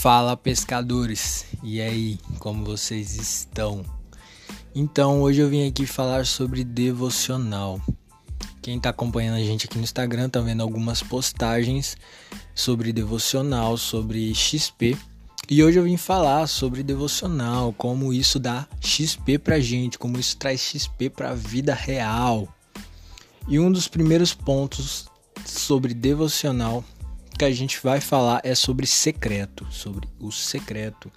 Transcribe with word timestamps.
Fala 0.00 0.34
pescadores, 0.34 1.44
e 1.62 1.78
aí, 1.78 2.18
como 2.38 2.64
vocês 2.64 3.16
estão? 3.16 3.84
Então, 4.74 5.20
hoje 5.20 5.42
eu 5.42 5.50
vim 5.50 5.68
aqui 5.68 5.84
falar 5.84 6.24
sobre 6.24 6.64
devocional. 6.64 7.78
Quem 8.62 8.78
está 8.78 8.88
acompanhando 8.88 9.36
a 9.36 9.44
gente 9.44 9.66
aqui 9.66 9.76
no 9.76 9.84
Instagram 9.84 10.30
tá 10.30 10.40
vendo 10.40 10.62
algumas 10.62 11.02
postagens 11.02 11.98
sobre 12.54 12.94
devocional, 12.94 13.76
sobre 13.76 14.34
XP. 14.34 14.96
E 15.50 15.62
hoje 15.62 15.78
eu 15.78 15.84
vim 15.84 15.98
falar 15.98 16.46
sobre 16.46 16.82
devocional, 16.82 17.70
como 17.74 18.10
isso 18.10 18.38
dá 18.38 18.66
XP 18.80 19.36
pra 19.36 19.60
gente, 19.60 19.98
como 19.98 20.18
isso 20.18 20.34
traz 20.38 20.62
XP 20.62 21.10
pra 21.10 21.34
vida 21.34 21.74
real. 21.74 22.48
E 23.46 23.60
um 23.60 23.70
dos 23.70 23.86
primeiros 23.86 24.32
pontos 24.32 25.04
sobre 25.44 25.92
devocional 25.92 26.82
que 27.40 27.44
a 27.46 27.50
gente 27.50 27.80
vai 27.82 28.02
falar 28.02 28.42
é 28.44 28.54
sobre 28.54 28.86
secreto, 28.86 29.66
sobre 29.70 30.06
o 30.20 30.30
secreto. 30.30 31.10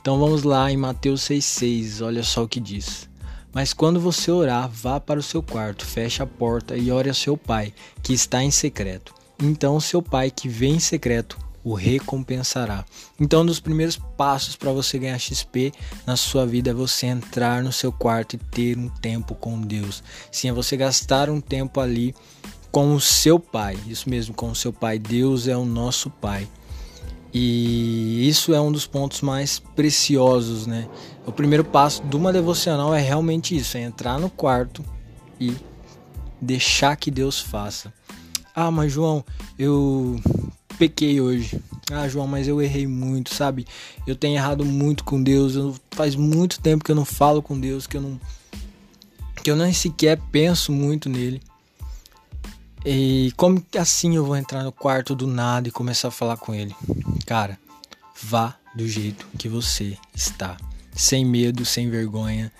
Então 0.00 0.18
vamos 0.18 0.42
lá 0.42 0.72
em 0.72 0.76
Mateus 0.76 1.20
6,6, 1.20 2.04
olha 2.04 2.24
só 2.24 2.42
o 2.42 2.48
que 2.48 2.58
diz. 2.58 3.08
Mas 3.52 3.72
quando 3.72 4.00
você 4.00 4.28
orar, 4.28 4.68
vá 4.68 4.98
para 4.98 5.20
o 5.20 5.22
seu 5.22 5.40
quarto, 5.40 5.86
feche 5.86 6.20
a 6.20 6.26
porta 6.26 6.76
e 6.76 6.90
ore 6.90 7.10
a 7.10 7.14
seu 7.14 7.36
pai, 7.36 7.72
que 8.02 8.12
está 8.12 8.42
em 8.42 8.50
secreto. 8.50 9.14
Então 9.40 9.78
seu 9.78 10.02
pai 10.02 10.32
que 10.32 10.48
vem 10.48 10.74
em 10.74 10.80
secreto 10.80 11.38
o 11.62 11.74
recompensará. 11.74 12.84
Então, 13.20 13.42
um 13.42 13.46
dos 13.46 13.60
primeiros 13.60 13.96
passos 14.16 14.56
para 14.56 14.72
você 14.72 14.98
ganhar 14.98 15.18
XP 15.18 15.72
na 16.06 16.16
sua 16.16 16.46
vida 16.46 16.70
é 16.70 16.74
você 16.74 17.06
entrar 17.06 17.62
no 17.62 17.72
seu 17.72 17.92
quarto 17.92 18.34
e 18.34 18.38
ter 18.38 18.76
um 18.76 18.88
tempo 18.88 19.34
com 19.34 19.60
Deus. 19.60 20.02
Sim, 20.32 20.48
é 20.48 20.52
você 20.52 20.76
gastar 20.76 21.28
um 21.28 21.40
tempo 21.40 21.78
ali 21.78 22.14
com 22.70 22.94
o 22.94 23.00
seu 23.00 23.38
pai. 23.38 23.78
Isso 23.86 24.08
mesmo, 24.08 24.34
com 24.34 24.50
o 24.50 24.54
seu 24.54 24.72
pai. 24.72 24.98
Deus 24.98 25.48
é 25.48 25.56
o 25.56 25.64
nosso 25.64 26.10
pai. 26.10 26.48
E 27.32 28.26
isso 28.26 28.54
é 28.54 28.60
um 28.60 28.72
dos 28.72 28.86
pontos 28.86 29.20
mais 29.20 29.58
preciosos, 29.58 30.66
né? 30.66 30.88
O 31.26 31.32
primeiro 31.32 31.64
passo 31.64 32.02
de 32.02 32.16
uma 32.16 32.32
devocional 32.32 32.94
é 32.94 33.00
realmente 33.00 33.54
isso, 33.54 33.76
é 33.76 33.82
entrar 33.82 34.18
no 34.18 34.30
quarto 34.30 34.82
e 35.38 35.54
deixar 36.40 36.96
que 36.96 37.10
Deus 37.10 37.38
faça. 37.40 37.92
Ah, 38.54 38.70
mas 38.70 38.92
João, 38.92 39.24
eu 39.58 40.18
pequei 40.78 41.20
hoje. 41.20 41.60
Ah, 41.92 42.08
João, 42.08 42.26
mas 42.26 42.48
eu 42.48 42.62
errei 42.62 42.86
muito, 42.86 43.34
sabe? 43.34 43.66
Eu 44.06 44.16
tenho 44.16 44.36
errado 44.36 44.64
muito 44.64 45.04
com 45.04 45.22
Deus. 45.22 45.54
Eu, 45.54 45.74
faz 45.90 46.14
muito 46.14 46.60
tempo 46.60 46.82
que 46.82 46.90
eu 46.90 46.96
não 46.96 47.04
falo 47.04 47.42
com 47.42 47.58
Deus, 47.58 47.86
que 47.86 47.96
eu 47.96 48.00
não 48.00 48.20
que 49.42 49.50
eu 49.50 49.56
nem 49.56 49.72
sequer 49.72 50.18
penso 50.32 50.72
muito 50.72 51.08
nele. 51.08 51.40
E 52.90 53.34
como 53.36 53.60
que 53.60 53.76
assim 53.76 54.16
eu 54.16 54.24
vou 54.24 54.34
entrar 54.34 54.64
no 54.64 54.72
quarto 54.72 55.14
do 55.14 55.26
nada 55.26 55.68
e 55.68 55.70
começar 55.70 56.08
a 56.08 56.10
falar 56.10 56.38
com 56.38 56.54
ele? 56.54 56.74
Cara, 57.26 57.58
vá 58.22 58.56
do 58.74 58.88
jeito 58.88 59.26
que 59.36 59.46
você 59.46 59.98
está, 60.14 60.56
sem 60.94 61.22
medo, 61.22 61.66
sem 61.66 61.90
vergonha. 61.90 62.50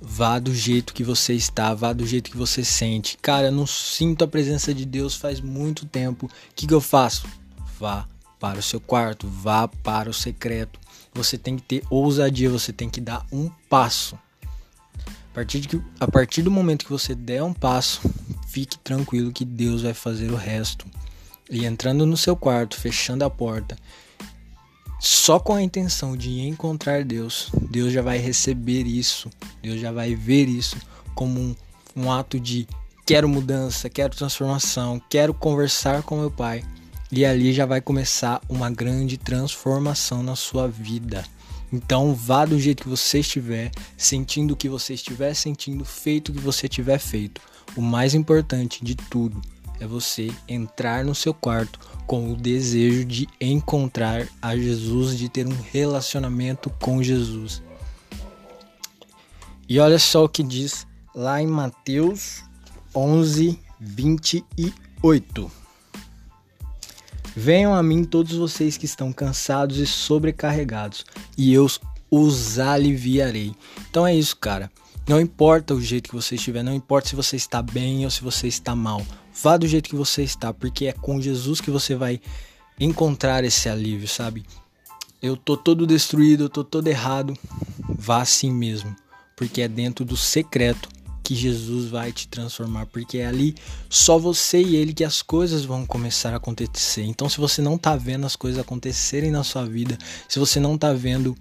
Vá 0.00 0.38
do 0.38 0.54
jeito 0.54 0.94
que 0.94 1.02
você 1.02 1.34
está, 1.34 1.74
vá 1.74 1.92
do 1.92 2.06
jeito 2.06 2.30
que 2.30 2.36
você 2.36 2.64
sente. 2.64 3.18
Cara, 3.20 3.48
eu 3.48 3.52
não 3.52 3.66
sinto 3.66 4.22
a 4.22 4.28
presença 4.28 4.72
de 4.72 4.84
Deus 4.84 5.16
faz 5.16 5.40
muito 5.40 5.86
tempo. 5.86 6.26
O 6.26 6.30
que, 6.54 6.64
que 6.64 6.74
eu 6.74 6.80
faço? 6.80 7.26
Vá 7.80 8.06
para 8.38 8.60
o 8.60 8.62
seu 8.62 8.80
quarto, 8.80 9.26
vá 9.26 9.66
para 9.66 10.08
o 10.08 10.14
secreto. 10.14 10.78
Você 11.12 11.36
tem 11.36 11.56
que 11.56 11.62
ter 11.62 11.84
ousadia, 11.90 12.48
você 12.48 12.72
tem 12.72 12.88
que 12.88 13.00
dar 13.00 13.26
um 13.32 13.50
passo. 13.68 14.16
A 14.96 15.34
partir, 15.34 15.58
de 15.58 15.66
que, 15.66 15.82
a 15.98 16.06
partir 16.06 16.42
do 16.42 16.50
momento 16.50 16.84
que 16.84 16.92
você 16.92 17.12
der 17.12 17.42
um 17.42 17.52
passo, 17.52 18.02
fique 18.52 18.78
tranquilo 18.78 19.32
que 19.32 19.46
Deus 19.46 19.80
vai 19.80 19.94
fazer 19.94 20.30
o 20.30 20.36
resto. 20.36 20.84
E 21.50 21.64
entrando 21.64 22.04
no 22.04 22.18
seu 22.18 22.36
quarto, 22.36 22.78
fechando 22.78 23.24
a 23.24 23.30
porta, 23.30 23.78
só 25.00 25.40
com 25.40 25.54
a 25.54 25.62
intenção 25.62 26.14
de 26.14 26.40
encontrar 26.40 27.02
Deus, 27.02 27.50
Deus 27.70 27.92
já 27.92 28.02
vai 28.02 28.18
receber 28.18 28.86
isso, 28.86 29.30
Deus 29.62 29.80
já 29.80 29.90
vai 29.90 30.14
ver 30.14 30.48
isso 30.48 30.76
como 31.14 31.40
um, 31.40 31.56
um 31.96 32.12
ato 32.12 32.38
de 32.38 32.68
quero 33.06 33.26
mudança, 33.26 33.88
quero 33.88 34.14
transformação, 34.14 35.00
quero 35.08 35.32
conversar 35.32 36.02
com 36.02 36.20
meu 36.20 36.30
Pai. 36.30 36.62
E 37.10 37.24
ali 37.24 37.52
já 37.52 37.66
vai 37.66 37.80
começar 37.80 38.40
uma 38.48 38.70
grande 38.70 39.16
transformação 39.16 40.22
na 40.22 40.36
sua 40.36 40.68
vida. 40.68 41.24
Então 41.72 42.14
vá 42.14 42.44
do 42.44 42.60
jeito 42.60 42.82
que 42.82 42.88
você 42.88 43.20
estiver, 43.20 43.70
sentindo 43.96 44.52
o 44.52 44.56
que 44.56 44.68
você 44.68 44.94
estiver 44.94 45.32
sentindo, 45.34 45.84
feito 45.84 46.28
o 46.28 46.32
que 46.32 46.40
você 46.40 46.68
tiver 46.68 46.98
feito. 46.98 47.40
O 47.74 47.80
mais 47.80 48.12
importante 48.12 48.84
de 48.84 48.94
tudo 48.94 49.40
é 49.80 49.86
você 49.86 50.30
entrar 50.46 51.04
no 51.04 51.14
seu 51.14 51.32
quarto 51.32 51.80
com 52.06 52.32
o 52.32 52.36
desejo 52.36 53.04
de 53.04 53.26
encontrar 53.40 54.28
a 54.40 54.56
Jesus, 54.56 55.16
de 55.16 55.28
ter 55.28 55.46
um 55.46 55.56
relacionamento 55.72 56.68
com 56.78 57.02
Jesus. 57.02 57.62
E 59.68 59.80
olha 59.80 59.98
só 59.98 60.24
o 60.24 60.28
que 60.28 60.42
diz 60.42 60.86
lá 61.14 61.40
em 61.40 61.46
Mateus 61.46 62.44
11, 62.94 63.58
28. 63.80 65.61
Venham 67.34 67.74
a 67.74 67.82
mim 67.82 68.04
todos 68.04 68.36
vocês 68.36 68.76
que 68.76 68.84
estão 68.84 69.12
cansados 69.12 69.78
e 69.78 69.86
sobrecarregados, 69.86 71.04
e 71.36 71.52
eu 71.52 71.66
os 72.10 72.58
aliviarei. 72.58 73.54
Então 73.90 74.06
é 74.06 74.14
isso, 74.14 74.36
cara. 74.36 74.70
Não 75.08 75.20
importa 75.20 75.74
o 75.74 75.80
jeito 75.80 76.10
que 76.10 76.14
você 76.14 76.34
estiver, 76.34 76.62
não 76.62 76.74
importa 76.74 77.08
se 77.08 77.16
você 77.16 77.36
está 77.36 77.62
bem 77.62 78.04
ou 78.04 78.10
se 78.10 78.22
você 78.22 78.46
está 78.46 78.76
mal. 78.76 79.04
Vá 79.42 79.56
do 79.56 79.66
jeito 79.66 79.88
que 79.88 79.96
você 79.96 80.22
está, 80.22 80.52
porque 80.52 80.86
é 80.86 80.92
com 80.92 81.20
Jesus 81.20 81.60
que 81.60 81.70
você 81.70 81.94
vai 81.94 82.20
encontrar 82.78 83.42
esse 83.44 83.68
alívio, 83.68 84.06
sabe? 84.06 84.44
Eu 85.22 85.36
tô 85.36 85.56
todo 85.56 85.86
destruído, 85.86 86.44
eu 86.44 86.48
tô 86.48 86.62
todo 86.62 86.86
errado. 86.86 87.34
Vá 87.88 88.20
assim 88.20 88.52
mesmo, 88.52 88.94
porque 89.34 89.62
é 89.62 89.68
dentro 89.68 90.04
do 90.04 90.16
secreto 90.16 90.88
que 91.22 91.34
Jesus 91.34 91.88
vai 91.88 92.12
te 92.12 92.26
transformar, 92.28 92.86
porque 92.86 93.18
é 93.18 93.26
ali 93.26 93.54
só 93.88 94.18
você 94.18 94.60
e 94.60 94.76
ele 94.76 94.92
que 94.92 95.04
as 95.04 95.22
coisas 95.22 95.64
vão 95.64 95.86
começar 95.86 96.32
a 96.32 96.36
acontecer. 96.36 97.02
Então, 97.02 97.28
se 97.28 97.38
você 97.38 97.62
não 97.62 97.78
tá 97.78 97.96
vendo 97.96 98.26
as 98.26 98.36
coisas 98.36 98.60
acontecerem 98.60 99.30
na 99.30 99.44
sua 99.44 99.64
vida, 99.64 99.96
se 100.28 100.38
você 100.38 100.58
não 100.58 100.76
tá 100.76 100.92
vendo 100.92 101.36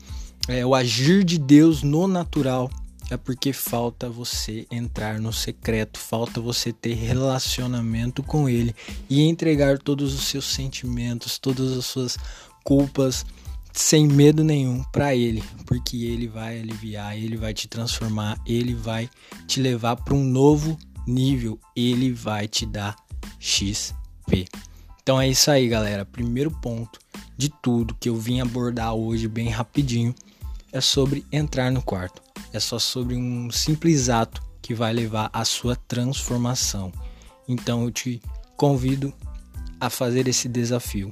é, 0.48 0.66
o 0.66 0.76
agir 0.76 1.24
de 1.24 1.38
Deus 1.38 1.84
no 1.84 2.08
natural, 2.08 2.70
é 3.10 3.18
porque 3.18 3.52
falta 3.52 4.10
você 4.10 4.66
entrar 4.72 5.20
no 5.20 5.34
secreto, 5.34 6.00
falta 6.00 6.40
você 6.40 6.72
ter 6.72 6.94
relacionamento 6.94 8.24
com 8.24 8.48
ele 8.48 8.74
e 9.10 9.22
entregar 9.22 9.78
todos 9.78 10.14
os 10.14 10.26
seus 10.28 10.46
sentimentos, 10.46 11.38
todas 11.38 11.78
as 11.78 11.86
suas 11.86 12.18
culpas 12.64 13.26
sem 13.74 14.08
medo 14.08 14.44
nenhum 14.44 14.84
para 14.92 15.16
ele, 15.16 15.44
porque 15.66 16.06
ele 16.06 16.28
vai 16.28 16.60
aliviar, 16.60 17.18
ele 17.18 17.38
vai 17.38 17.54
te 17.54 17.68
transformar, 17.68 18.40
ele 18.46 18.74
vai 18.74 19.10
te 19.48 19.62
levar 19.62 19.96
para 19.96 20.14
um 20.14 20.24
novo 20.24 20.78
nível, 21.08 21.60
ele 21.76 22.12
vai 22.12 22.48
te 22.48 22.66
dar 22.66 22.96
XP. 23.40 24.48
Então 25.02 25.20
é 25.20 25.28
isso 25.28 25.50
aí, 25.50 25.68
galera. 25.68 26.06
Primeiro 26.06 26.52
ponto 26.52 27.00
de 27.38 27.50
tudo 27.50 27.96
que 28.00 28.10
eu 28.10 28.16
vim 28.16 28.40
abordar 28.40 28.94
hoje 28.94 29.28
bem 29.28 29.50
rapidinho 29.50 30.14
é 30.72 30.80
sobre 30.80 31.26
entrar 31.32 31.72
no 31.72 31.82
quarto. 31.82 32.22
É 32.54 32.60
só 32.60 32.78
sobre 32.78 33.16
um 33.16 33.50
simples 33.50 34.10
ato 34.10 34.42
que 34.62 34.74
vai 34.74 34.94
levar 34.94 35.30
à 35.34 35.44
sua 35.44 35.76
transformação. 35.76 36.92
Então 37.48 37.84
eu 37.84 37.92
te 37.92 38.22
convido 38.56 39.14
a 39.80 39.90
fazer 39.90 40.28
esse 40.28 40.48
desafio. 40.48 41.10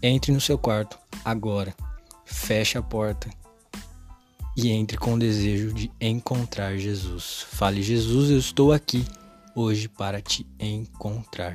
Entre 0.00 0.30
no 0.30 0.40
seu 0.40 0.56
quarto 0.56 0.98
agora 1.24 1.74
feche 2.24 2.78
a 2.78 2.82
porta 2.82 3.28
e 4.56 4.70
entre 4.70 4.96
com 4.96 5.14
o 5.14 5.18
desejo 5.18 5.72
de 5.72 5.90
encontrar 6.00 6.76
Jesus. 6.76 7.44
Fale, 7.50 7.82
Jesus, 7.82 8.30
eu 8.30 8.38
estou 8.38 8.72
aqui 8.72 9.04
hoje 9.54 9.88
para 9.88 10.20
te 10.20 10.46
encontrar. 10.58 11.54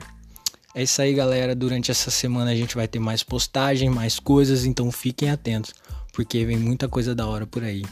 É 0.75 0.83
isso 0.83 1.01
aí, 1.01 1.13
galera. 1.13 1.55
Durante 1.55 1.91
essa 1.91 2.11
semana 2.11 2.51
a 2.51 2.55
gente 2.55 2.75
vai 2.75 2.87
ter 2.87 2.99
mais 2.99 3.23
postagem, 3.23 3.89
mais 3.89 4.19
coisas, 4.19 4.65
então 4.65 4.91
fiquem 4.91 5.29
atentos, 5.29 5.73
porque 6.13 6.45
vem 6.45 6.57
muita 6.57 6.87
coisa 6.87 7.15
da 7.15 7.27
hora 7.27 7.47
por 7.47 7.63
aí. 7.63 7.83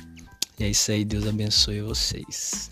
E 0.59 0.63
é 0.63 0.69
isso 0.69 0.91
aí, 0.91 1.06
Deus 1.06 1.27
abençoe 1.27 1.81
vocês. 1.81 2.69